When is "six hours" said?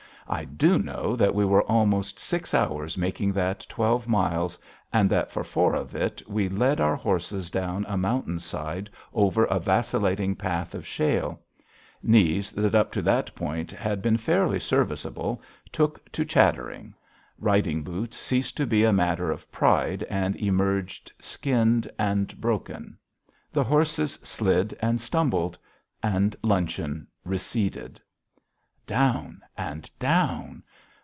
2.17-2.97